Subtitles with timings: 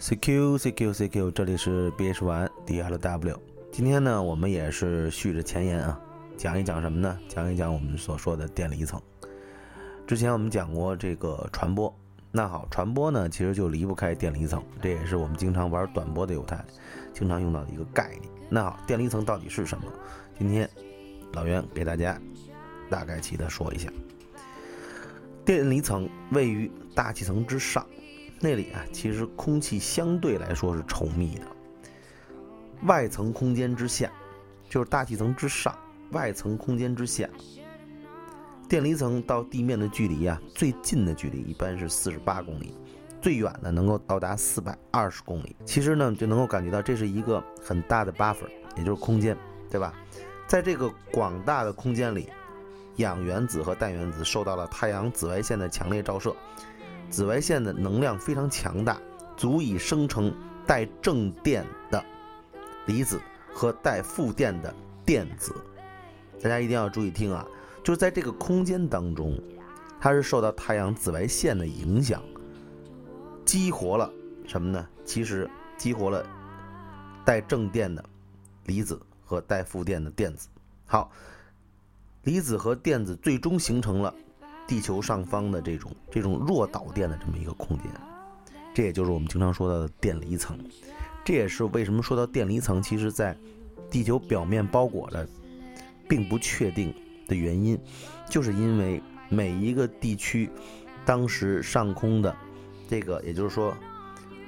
[0.00, 3.36] CQ CQ CQ，这里是 BH 玩 DLW。
[3.70, 6.00] 今天呢，我们也是续着前言啊，
[6.38, 7.18] 讲一讲什么呢？
[7.28, 8.98] 讲一讲我们所说的电离层。
[10.06, 11.94] 之前我们讲过这个传播，
[12.32, 16.64] 那好，传播呢其实就离不开电离层，这也是我们经常玩短波的有台
[17.12, 18.32] 经常用到的一个概念。
[18.48, 19.84] 那好，电离层到底是什么？
[20.38, 20.66] 今天
[21.34, 22.18] 老袁给大家
[22.88, 23.92] 大概齐的说一下。
[25.44, 27.86] 电离层位于大气层之上。
[28.40, 31.46] 那里啊，其实空气相对来说是稠密的。
[32.84, 34.10] 外层空间之下，
[34.68, 35.74] 就是大气层之上；
[36.12, 37.28] 外层空间之下，
[38.66, 42.74] 电离层到地面的距离啊，最近的距离一般是四十八公里，
[43.20, 45.54] 最远的能够到达四百二十公里。
[45.66, 49.36] 其实呢，就能够感觉到这是一个很大的 buffer，也就是空间，
[49.68, 49.92] 对吧？
[50.46, 52.30] 在这个广大的空间里，
[52.96, 56.34] 氧原子和氮原子受到了太阳紫外线的强烈照射。
[57.10, 59.00] 紫外线的能量非常强大，
[59.36, 60.32] 足以生成
[60.66, 62.02] 带正电的
[62.86, 63.20] 离子
[63.52, 64.72] 和带负电的
[65.04, 65.54] 电子。
[66.40, 67.46] 大家一定要注意听啊，
[67.82, 69.38] 就是在这个空间当中，
[70.00, 72.22] 它是受到太阳紫外线的影响，
[73.44, 74.10] 激活了
[74.46, 74.86] 什么呢？
[75.04, 76.24] 其实激活了
[77.24, 78.02] 带正电的
[78.64, 80.48] 离子和带负电的电子。
[80.86, 81.10] 好，
[82.22, 84.14] 离子和电子最终形成了。
[84.70, 87.86] 地球上方的这种这种弱导电的这么一个空间，
[88.72, 90.56] 这也就是我们经常说到的电离层。
[91.24, 93.36] 这也是为什么说到电离层，其实在
[93.90, 95.28] 地球表面包裹的
[96.08, 96.94] 并不确定
[97.26, 97.76] 的原因，
[98.28, 100.48] 就是因为每一个地区
[101.04, 102.32] 当时上空的
[102.88, 103.74] 这个，也就是说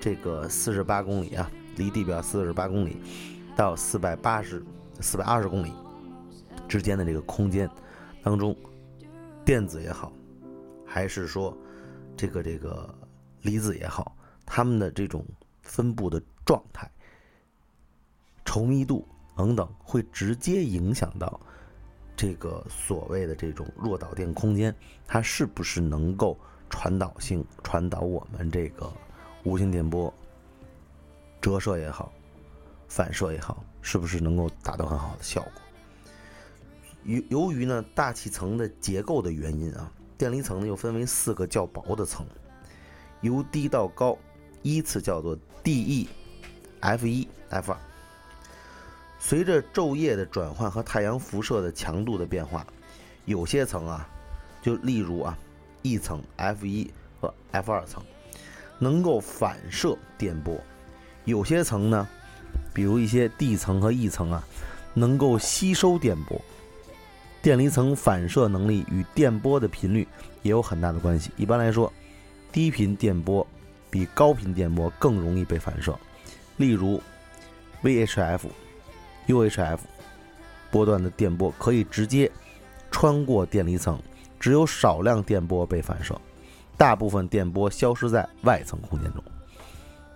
[0.00, 2.98] 这个四十八公里啊，离地表四十八公里
[3.56, 4.64] 到四百八十
[5.00, 5.72] 四百二十公里
[6.68, 7.68] 之间的这个空间
[8.22, 8.56] 当中。
[9.44, 10.12] 电子也好，
[10.86, 11.56] 还是说
[12.16, 12.92] 这个这个
[13.40, 14.16] 离子也好，
[14.46, 15.24] 它们的这种
[15.62, 16.88] 分布的状态、
[18.44, 19.06] 稠密度
[19.36, 21.40] 等等，会直接影响到
[22.14, 24.74] 这个所谓的这种弱导电空间，
[25.06, 26.38] 它是不是能够
[26.70, 28.92] 传导性传导我们这个
[29.44, 30.12] 无线电波，
[31.40, 32.12] 折射也好，
[32.86, 35.61] 反射也好，是不是能够达到很好的效果？
[37.04, 42.24] 由由于呢大气层的结构的原因啊，电离层呢又分为四个较薄的层，
[43.20, 44.16] 由低到高
[44.62, 46.08] 依次叫做 D、E、
[46.80, 47.78] F 一、F 二。
[49.18, 52.66] 随着昼夜的转换和太阳辐射的强度的变化，
[53.24, 54.08] 有些层啊，
[54.60, 55.38] 就例如啊
[55.82, 56.90] E 层 F 一
[57.20, 58.02] 和 F 二层，
[58.78, 60.56] 能够反射电波；
[61.24, 62.08] 有些层呢，
[62.74, 64.42] 比如一些 D 层和 E 层啊，
[64.94, 66.40] 能够吸收电波。
[67.42, 70.06] 电离层反射能力与电波的频率
[70.42, 71.32] 也有很大的关系。
[71.36, 71.92] 一般来说，
[72.52, 73.44] 低频电波
[73.90, 75.98] 比高频电波更容易被反射。
[76.56, 77.02] 例如
[77.82, 78.42] ，VHF、
[79.26, 79.78] UHF
[80.70, 82.30] 波段的电波可以直接
[82.92, 84.00] 穿过电离层，
[84.38, 86.16] 只有少量电波被反射，
[86.76, 89.22] 大部分电波消失在外层空间中。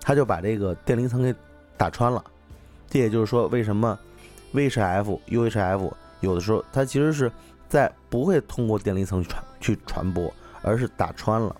[0.00, 1.34] 它就把这个电离层给
[1.76, 2.22] 打穿了。
[2.88, 3.98] 这也就是说，为什么
[4.54, 7.30] VHF、UHF 有的时候，它其实是
[7.68, 11.54] 在不会通过电离层去传去传播，而是打穿了。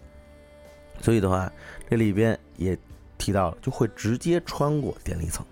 [1.00, 1.50] 所以的话，
[1.88, 2.76] 这里边也
[3.16, 5.44] 提到了，就会直接穿过电离层。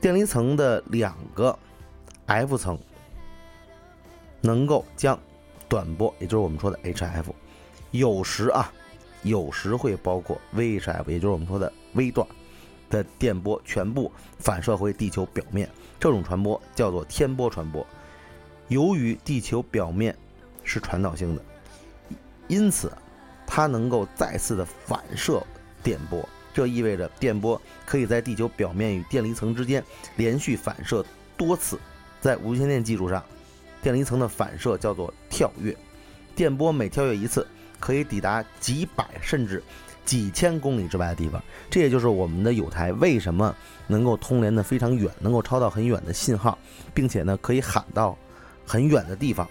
[0.00, 1.58] 电离层的两个
[2.26, 2.78] F 层
[4.40, 5.18] 能够将
[5.68, 7.26] 短波，也就是我们说的 HF，
[7.90, 8.72] 有时啊，
[9.22, 12.26] 有时会包括 VHF，也就是我们说的微段。
[12.90, 15.68] 的电波全部反射回地球表面，
[16.00, 17.86] 这种传播叫做天波传播。
[18.68, 20.16] 由于地球表面
[20.62, 21.42] 是传导性的，
[22.46, 22.92] 因此
[23.46, 25.42] 它能够再次的反射
[25.82, 26.28] 电波。
[26.54, 29.82] 这意味着电波可以在地球表面与电离层之间
[30.16, 31.04] 连续反射
[31.36, 31.78] 多次。
[32.20, 33.22] 在无线电技术上，
[33.80, 35.76] 电离层的反射叫做跳跃。
[36.34, 37.46] 电波每跳跃一次，
[37.78, 39.62] 可以抵达几百甚至。
[40.04, 41.38] 几千公里之外的地方，
[41.68, 43.54] 这也就是我们的有台为什么
[43.86, 46.56] 能够通联的非常远，能够超到很远的信号，
[46.94, 48.16] 并且呢可以喊到
[48.64, 49.46] 很远的地方。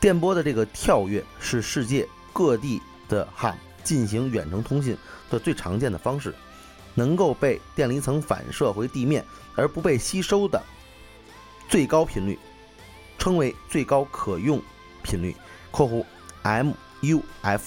[0.00, 4.98] 电波的这个跳跃是世界各地的哈进行远程通信
[5.30, 6.34] 的最常见的方式，
[6.92, 10.60] 能够被电离层反射回地面而不被吸收的
[11.68, 12.36] 最高频率，
[13.16, 14.60] 称为最高可用
[15.04, 15.36] 频率
[15.70, 16.04] （括弧
[16.42, 17.60] MUF）。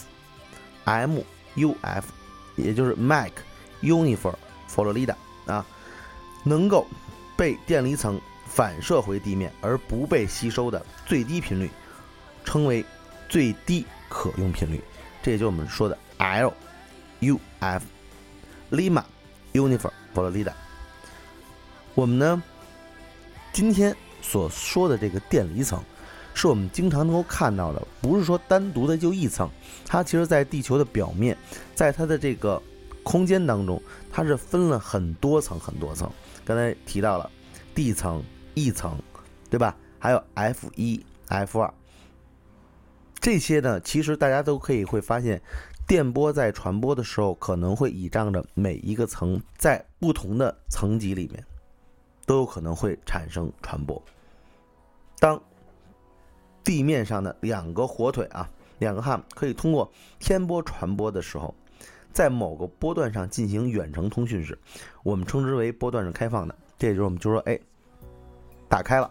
[0.86, 2.04] MUF，
[2.56, 3.32] 也就是 Mac
[3.82, 4.36] Uniform
[4.70, 5.16] Florida
[5.48, 5.66] 啊，
[6.44, 6.86] 能够
[7.36, 11.72] 被电离层反射回地面而不被吸收的最低频率，
[12.44, 12.86] 称为
[13.28, 14.80] 最低可用频率。
[15.24, 17.82] 这也就是我们说的 LUF
[18.72, 19.04] Lima
[19.54, 20.54] Uniform Florida。
[21.96, 22.44] 我们呢，
[23.52, 25.84] 今天所说的这个电离层，
[26.36, 29.50] 是我们经常能够看到的，不是说单独的就一层，
[29.86, 31.36] 它其实在地球的表面，
[31.74, 32.62] 在它的这个
[33.04, 36.12] 空间当中，它是分了很多层很多层。
[36.44, 37.32] 刚才提到了
[37.74, 38.22] D 层、
[38.54, 39.02] E 层，
[39.50, 39.76] 对吧？
[39.98, 41.74] 还有 F 一、F 二。
[43.20, 45.42] 这些呢，其实大家都可以会发现，
[45.88, 51.44] 电波在传播的时候，可能会倚仗着每一个层，在不同的层级里面，
[52.26, 54.00] 都有可能会产生传播。
[55.18, 55.42] 当
[56.66, 59.90] 地面上的两个火腿啊，两个汉可以通过
[60.20, 61.56] 天波传播的时候，
[62.12, 64.58] 在某个波段上进行远程通讯时，
[65.04, 66.54] 我们称之为波段是开放的。
[66.78, 67.58] 这也就是我们就说，哎，
[68.68, 69.10] 打开了。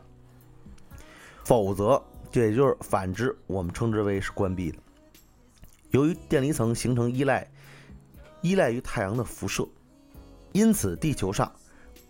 [1.45, 2.03] 否则。
[2.33, 4.79] 这也就是反之，我们称之为是关闭的。
[5.93, 7.49] 由于电离层形成依赖，
[8.41, 9.65] 依赖于太阳的辐射，
[10.51, 11.53] 因此地球上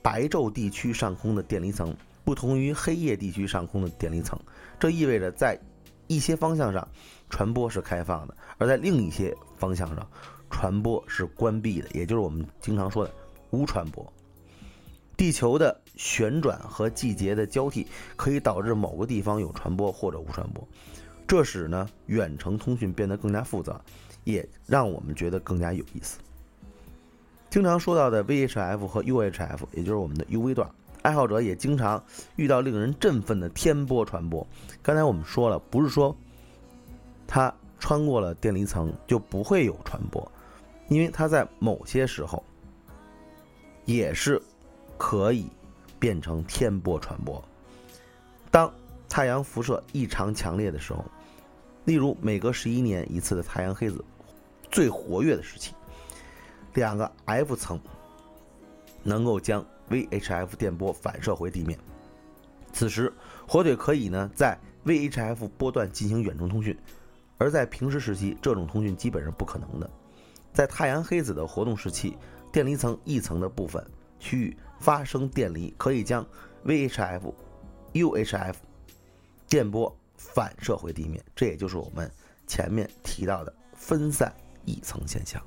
[0.00, 1.94] 白昼地区上空的电离层
[2.24, 4.40] 不同于黑夜地区上空的电离层。
[4.78, 5.58] 这意味着在
[6.06, 6.86] 一些方向上
[7.30, 10.06] 传播是开放的，而在另一些方向上
[10.50, 13.10] 传播是关闭的，也就是我们经常说的
[13.50, 14.12] 无传播。
[15.16, 17.86] 地球的旋转和季节的交替
[18.16, 20.66] 可以导致某个地方有传播或者无传播，
[21.26, 23.80] 这使呢远程通讯变得更加复杂，
[24.24, 26.18] 也让我们觉得更加有意思。
[27.48, 30.68] 经常说到的 VHF 和 UHF，也就是我们的 UV 段，
[31.04, 32.02] 爱好者也经常
[32.36, 34.46] 遇到令人振奋的天波传播。
[34.82, 36.16] 刚才我们说了，不是说
[37.26, 40.32] 它穿过了电离层就不会有传播，
[40.88, 42.42] 因为它在某些时候
[43.84, 44.42] 也是。
[44.96, 45.50] 可以
[45.98, 47.44] 变成天波传播。
[48.48, 48.72] 当
[49.08, 51.04] 太阳辐射异常强烈的时候，
[51.84, 54.02] 例如每隔十一年一次的太阳黑子
[54.70, 55.74] 最活跃的时期，
[56.74, 57.78] 两个 F 层
[59.02, 61.78] 能够将 VHF 电波反射回地面。
[62.72, 63.12] 此时，
[63.46, 66.76] 火腿可以呢在 VHF 波段进行远程通讯，
[67.38, 69.88] 而在平时时期，这种通讯基本是不可能的。
[70.52, 72.16] 在太阳黑子的活动时期，
[72.52, 73.84] 电离层一层的部分
[74.18, 74.56] 区域。
[74.80, 76.26] 发生电离可以将
[76.66, 77.32] VHF、
[77.94, 78.54] UHF
[79.48, 82.10] 电波反射回地面，这也就是我们
[82.46, 84.30] 前面提到的分散
[84.66, 85.40] 一层现象。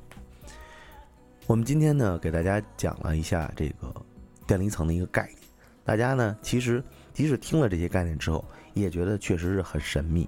[1.46, 3.94] 我们今天呢，给大家讲了一下这个
[4.48, 5.38] 电离层的一个概念。
[5.84, 6.84] 大家呢，其实
[7.14, 10.28] 即使听了这些概念之后，也觉得确实是很神秘，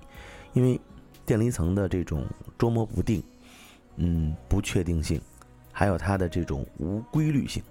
[0.53, 0.79] 因为
[1.25, 2.25] 电离层的这种
[2.57, 3.23] 捉摸不定、
[3.95, 5.19] 嗯不确定性，
[5.71, 7.63] 还有它的这种无规律性。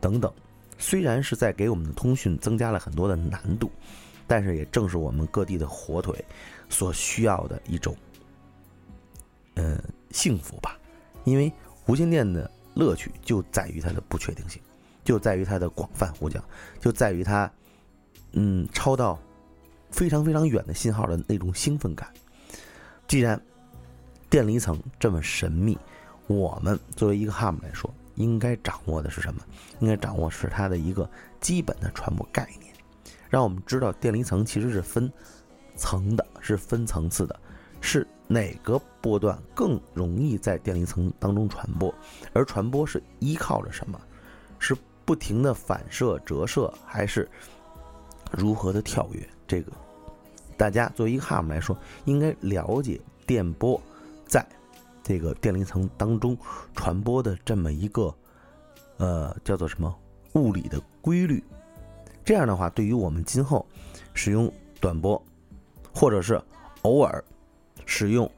[0.00, 0.32] 等等，
[0.78, 3.70] 虽然是在给我们的通讯增加了很多的难度，
[4.26, 6.24] 但是也正是我们各地的火腿
[6.68, 7.96] 所需要的一种，
[9.54, 10.78] 呃，幸福吧。
[11.24, 11.52] 因为
[11.86, 14.60] 无线电的乐趣就在于它的不确定性，
[15.08, 16.38] 就在于它的广泛呼叫，
[16.78, 17.50] 就在于它，
[18.32, 19.18] 嗯，超到
[19.90, 22.12] 非常非常远的信号的那种兴奋感。
[23.06, 23.40] 既然
[24.28, 25.78] 电离层这么神秘，
[26.26, 27.90] 我们作为一个 ham 来说。
[28.16, 29.40] 应该掌握的是什么？
[29.78, 31.08] 应该掌握是它的一个
[31.40, 32.74] 基本的传播概念，
[33.30, 35.10] 让我们知道电离层其实是分
[35.74, 37.40] 层的，是分层次的，
[37.80, 41.94] 是哪个波段更容易在电离层当中传播，
[42.34, 43.98] 而传播是依靠着什么？
[44.58, 44.76] 是
[45.08, 47.26] 不停的反射、折射，还是
[48.30, 49.26] 如何的跳跃？
[49.46, 49.72] 这个
[50.54, 51.74] 大家作为一个 ham 来说，
[52.04, 53.80] 应该了解电波
[54.26, 54.46] 在。
[55.02, 56.36] 这个电离层当中
[56.76, 58.14] 传播的这么一个，
[58.98, 59.98] 呃，叫做什么
[60.34, 61.42] 物理的规律？
[62.22, 63.66] 这样的话，对于我们今后
[64.12, 65.24] 使用短波，
[65.94, 66.38] 或者是
[66.82, 67.24] 偶尔
[67.86, 68.30] 使用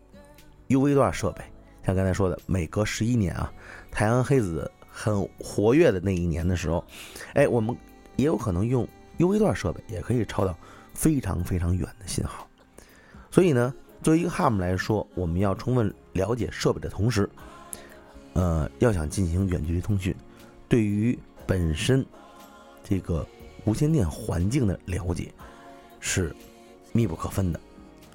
[0.69, 1.43] UV 段设备，
[1.85, 3.53] 像刚才说的，每隔十一年啊，
[3.91, 6.85] 太阳黑子很活跃的那一年的时候，
[7.35, 7.77] 哎，我们
[8.17, 8.87] 也有可能用
[9.19, 10.57] UV 段设备，也可以抄到
[10.95, 12.47] 非常非常远的信号。
[13.31, 15.93] 所以呢，作为一个 ham 来说，我们要充分。
[16.13, 17.31] 了解设备的同时，
[18.33, 20.13] 呃，要想进行远距离通讯，
[20.69, 21.17] 对于
[21.47, 22.05] 本身
[22.83, 23.25] 这个
[23.65, 25.33] 无线电环境的了解
[26.01, 26.35] 是
[26.91, 27.61] 密不可分的。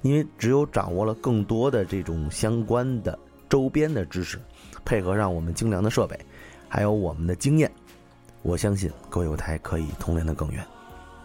[0.02, 3.18] 因为只有掌握了更多的这种相关的
[3.48, 4.38] 周边的知识，
[4.84, 6.20] 配合上我们精良的设备，
[6.68, 7.70] 还有我们的经验，
[8.42, 10.64] 我相信各位舞台可以通联的更远，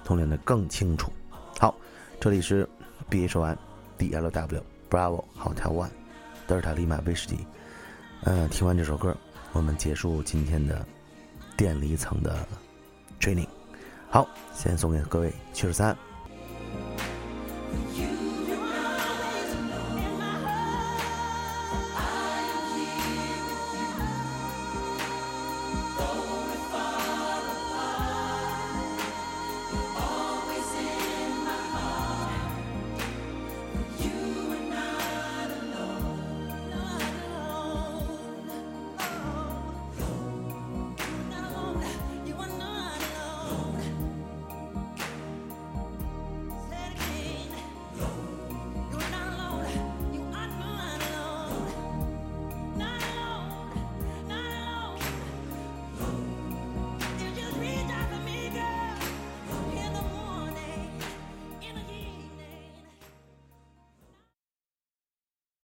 [0.04, 1.12] 通联的更清楚。
[1.60, 1.76] 好，
[2.20, 2.68] 这里是
[3.10, 3.58] B H One
[3.98, 5.90] D L W Bravo Hotel One。
[6.48, 7.38] 德尔塔利马威士忌，
[8.24, 9.16] 嗯，听完这首歌，
[9.54, 10.86] 我们结束今天的
[11.56, 12.46] 电离层的
[13.20, 13.48] training。
[14.10, 15.96] 好，先送给各位七十三。